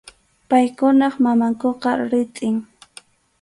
[0.49, 2.57] Paykunap mamankuqa ritʼim.